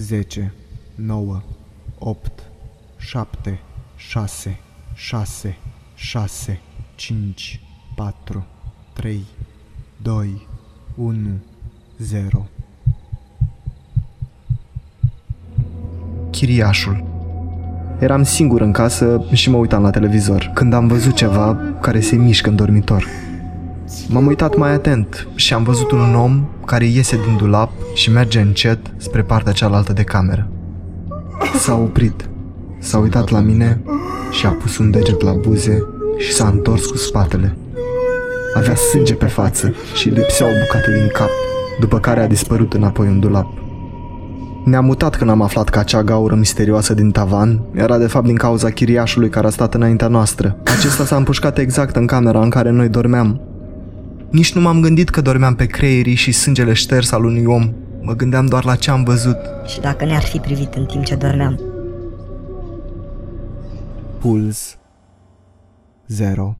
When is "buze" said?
35.32-35.84